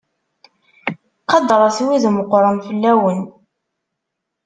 [1.29, 3.19] Qadret wid meqqren fell-awen.